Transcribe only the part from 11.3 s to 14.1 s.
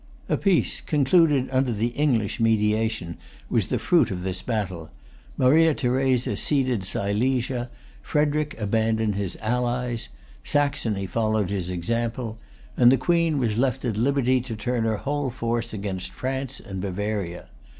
his example; and the Queen was left at